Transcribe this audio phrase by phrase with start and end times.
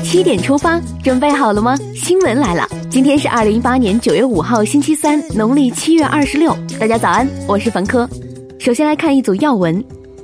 [0.00, 1.76] 七点出发，准备好了吗？
[1.94, 6.56] 新闻来了，今天是二零一八年九月五号，星期三，农历七月二十六。
[6.78, 8.08] 大家早安，我是冯科。
[8.58, 9.82] 首先来看一组要闻：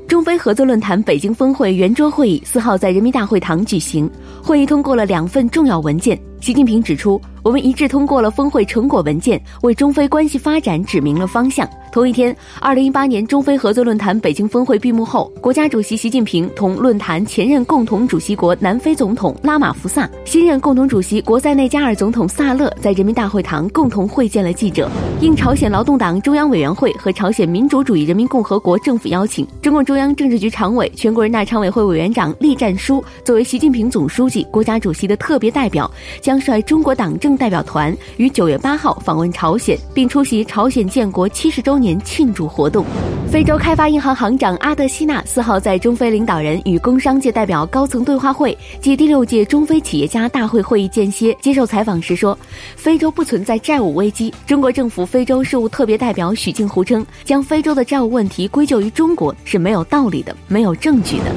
[0.09, 4.11] 中非合作论坛北京峰会圆桌会议四号在人民大会堂举行，
[4.43, 6.19] 会议通过了两份重要文件。
[6.41, 11.69] 习近平指出，我们一致通过了峰会成果文件，为中非关系发展指明了方向。
[11.93, 24.89] 同一天，二零一八年中非合作论坛北京峰会闭幕后，国家主席习近平同论坛前任共同主席国南非总统拉马福萨、新任共同主席国塞内加尔总统萨勒在人民大会堂共同会见了记者。
[25.21, 35.91] 应朝鲜劳动党中央委员会和朝鲜民主主义人民共和国政府邀请，中共中央政治局常委、全国人大常委会委员长栗战书作为习近平总书记、国家主席的特别代表，
[36.31, 41.77] 将率中国党政代表团于九月八号访问朝鲜，并出席朝鲜建国七十周。
[41.81, 42.85] 年庆祝活动，
[43.33, 52.39] 非洲开发银行行长阿德西纳四号在中非领导人与工商界代表高层对话会暨第六届中非企业家大会会议间歇接受采访时说
[52.77, 61.35] ：“非洲不存在债务危机。”中国政府非洲事务特别代表许镜湖称：“将非洲的债务问题归咎于中国是没有道理的，没有证据的。”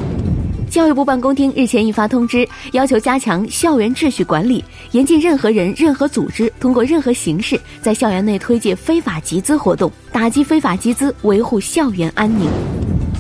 [0.74, 12.50] 教育部办公厅日前印发通知，要求加强校园秩序管理，严禁任何人、任何组织通过任何形式在校园内推介非法集资活动，打击非法集资，维护校园安宁。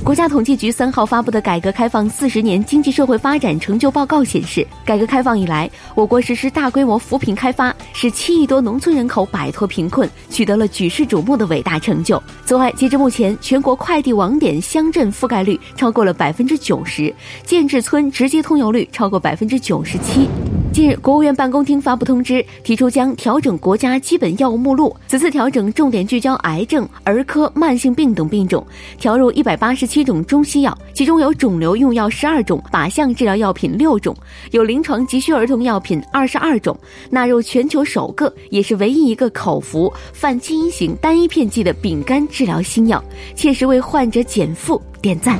[0.03, 12.21] 国家统计局三号发布的改革开放四十年经济社会发展成就报告显示，改革开放以来，我国实施大规模扶贫开发，使七亿多农村人口摆脱贫困，取得了举世瞩目的伟大成就。
[12.45, 17.13] 此外，截至目前，全国快递网点乡镇覆盖率超过了百分之九十，
[17.45, 20.27] 建制村直接通邮率超过百分之九十七。
[20.73, 24.93] 近日，国务院办公厅发布通知，提出将调整国家基本药物目录。
[25.07, 28.65] 此次调整重点聚焦癌症、儿科、慢性病等病种，
[28.97, 34.17] 调入一百八十七种中西药，其中有肿瘤用药十二种，靶向治疗药品六种，
[34.49, 36.75] 有临床急需儿童药品二十二种，
[37.11, 43.01] 纳入全球首个，也是唯一一个口服泛基因型单一片剂的丙肝治疗新药，
[43.35, 45.37] 切实为患者减负点赞。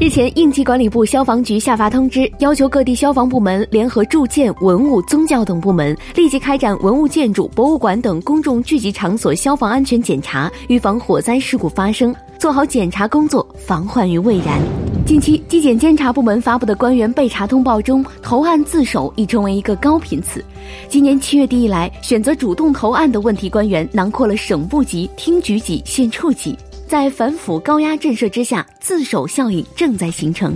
[0.00, 14.58] 日前，应急管理部消防局下发通知，要求各地消防部门联合住建、文物、宗教等部门，立即开展文物建筑、博物馆等公众聚集场所消防安全检查，预防火灾事故发生，做好检查工作，防患于未然。
[15.04, 20.42] 近期，纪检监察部门发布的官员被查通报中，投案自首已成为一个高频词。
[20.88, 26.56] 今年七月底以来，选择主动投案的问题官员囊括了省部级、厅局级、县处级。
[26.90, 30.52] 在反腐高压震慑之下，自首效应正在形成。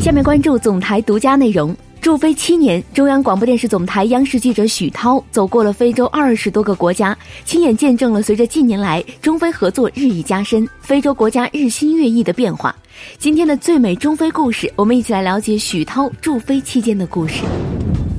[0.00, 1.72] 下面关注总台独家内容。
[2.00, 12.74] 驻非七年，中央广播电视总台央视记者许涛走过了非洲二十多个国家，亲眼见证了随着近年来中非合作日益加深，非洲国家日新月异的变化。
[13.16, 17.44] 今天的最美中非故事，我们一起来了解许涛驻非期间的故事。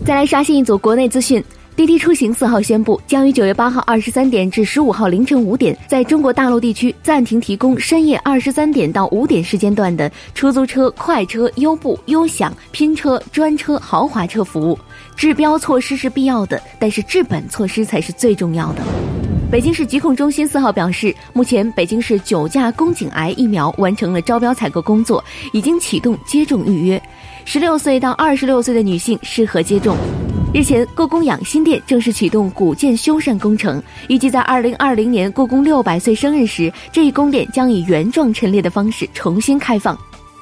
[0.05, 1.43] 再来刷新一组国内资讯。
[1.73, 14.77] 滴滴出行四号宣布，将于九月八号二十三点至十五号凌晨五点，在中国大陆地区暂停提供深夜二十三点到五点时间段的出租车、快车、优步、优享、拼车、专车、豪华车服务。
[15.15, 18.81] 治标措施是必要的，但是治本措施才是最重要的。
[19.49, 25.23] 北京市疾控中心四号表示，目前北京市九价宫颈癌疫苗完成了招标采购工作，
[25.53, 27.01] 已经启动接种预约，
[27.45, 29.95] 十六岁到二十六岁的女性适合接种。
[30.53, 39.97] 日前，故宫养心殿正式启动古建修缮工程，预计在二零二零年故宫六百岁生日时，这一宫殿将以原状陈列的方式重新开放，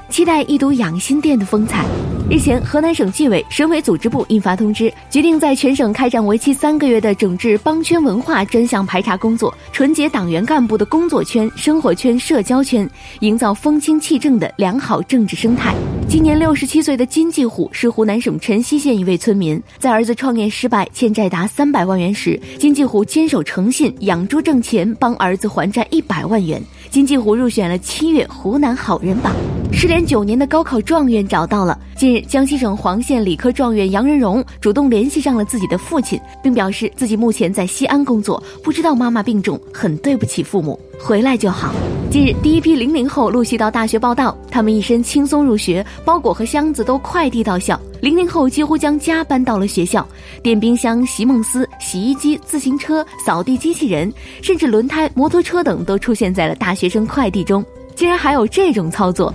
[0.09, 1.85] 期待一睹养心殿的风采。
[2.27, 15.75] 日前，河南省纪委、省委组织部印发通知，决定在全省开展为期三个月的整治帮圈文化专项排查工作，纯洁党员干部的工作圈、生活圈、社交圈，营造风清气正的良好政治生态。
[16.09, 26.59] 今年六十七岁的金继虎是湖南省辰溪县一位村民，在儿子创业失败、欠债达三百万元时，金继虎坚守诚信，养猪挣钱，帮儿子还债一百万元。
[26.89, 29.31] 金继虎入选了七月湖南好人榜。
[29.71, 31.77] 失联九年的高考状元找到了。
[31.95, 41.71] 近日，江西省黄县理科状元杨仁荣主动联系上了自己的父亲，并表示自己目前在西安工作，不知道妈妈病重，很对不起父母，回来就好。
[42.09, 47.79] 近日，第一批零零后陆续到大学报到，他们一身轻松入学，包裹和箱子都快递到校。
[48.01, 50.07] 零零后几乎将家搬到了学校，
[50.41, 54.11] 电冰箱、席梦思、洗衣机、自行车、扫地机器人，
[54.41, 57.63] 甚至轮胎、摩托车等都出现在了大学生快递中。
[57.95, 59.33] 竟然还有这种操作！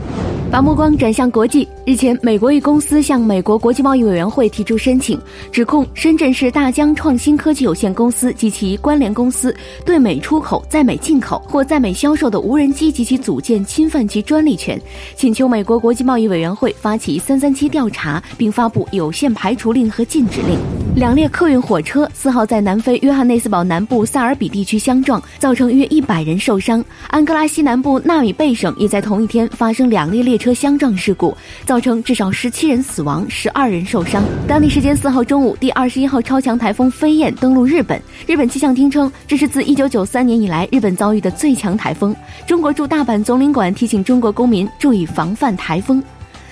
[0.55, 1.69] 把目光转向国际。
[1.85, 5.21] 日前，美国一公司向美国国际贸易委员会提出申请，
[5.51, 9.53] 指控深圳市大疆创新科技有限公司及其关联公司
[9.85, 14.81] 对美出口、在美进口或在美销售的无人机及其组件侵犯其专利权，
[15.17, 20.84] 请求美国国际贸易委员会发起“三三七”调查，并发布有限排除令和禁止令。
[20.97, 26.83] 两列客运火车四号在南非约翰内斯堡南部萨尔比地区相撞，造成约一百人受伤。
[27.09, 31.37] 安哥拉西南部纳米贝省也在同一天发生两列列车相撞事故，
[31.67, 34.23] 造成至少十七人死亡，十二人受伤。
[34.47, 38.01] 当地时间四号中午，第二十一号超强台风飞燕登陆日本。
[38.25, 42.15] 日本气象厅称，这是自一九九三年以来日本遭遇的最强台风。
[42.47, 46.01] 中国驻大阪总领馆提醒中国公民注意防范台风。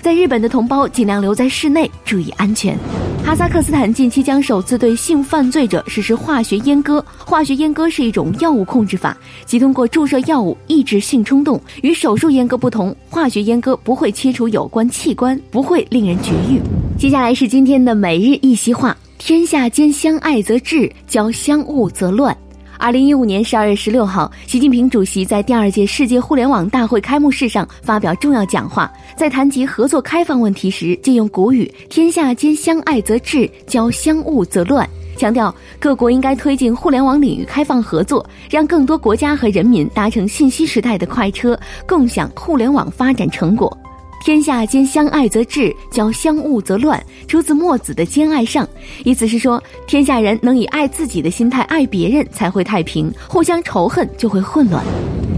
[0.01, 2.77] 在日本的同胞尽量留在室内，注意安全。
[3.25, 7.03] 哈萨克斯坦近期将首次对性犯罪者实施化学阉割。
[7.17, 9.17] 化学阉割是一种药物控制法，
[9.47, 11.59] 即通过注射药物抑制性冲动。
[11.83, 16.61] 与手术阉割不同，化学阉割不会切除有关器官，不会令人绝育。
[16.99, 22.37] 接下来是今天的每日一席话：天下间相爱则治，交相恶则乱。
[22.83, 34.85] 二零一五年十二月十六号，习近平主席在第二届世界互联网大会开幕式上发表重要讲话，在谈及合作开放问题时，借用古语“天下间相爱则治，交相恶则乱”，
[35.17, 41.57] 强调各国应该推进互联网领域开放合作，让更多国家和人民搭乘信息时代的快车，
[41.87, 43.79] 共享互联网发展成果。
[44.25, 47.03] 天下间相爱则治，交相恶则乱。
[47.27, 48.65] 出自墨子的《兼爱上》，
[49.05, 54.81] 意思是说，天下人能以爱自己的心态爱别人，才会太平；互相仇恨就会混乱。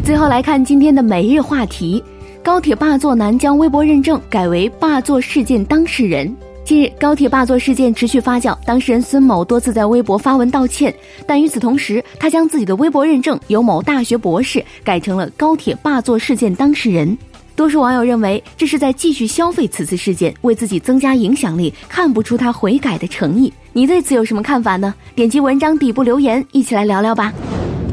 [0.05, 2.05] 最后来看今天的每日话题：
[2.43, 6.37] 高铁霸座男将微博认证改为霸座事件当事人。
[6.63, 10.95] 近日，高铁霸座事件持续发酵，当事人孙某多次在微博发文道歉，
[11.27, 17.17] 但与此同时，他将自己的微博认证由某大学博士改成了高铁霸座事件当事人。
[17.57, 23.53] 多数网友认为这是在继续消费此次事件，为自己增加影响力，看不出他悔改的诚意。
[23.73, 24.95] 你对此有什么看法呢？
[25.15, 27.33] 点击文章底部留言，一起来聊聊吧。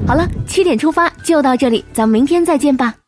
[0.07, 3.00] 好了，七点出发就到这里，咱们明天再见吧。